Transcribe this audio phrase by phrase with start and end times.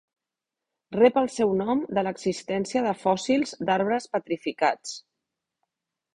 [0.95, 4.97] Rep el seu nom de l'existència de fòssils d'arbres petrificats.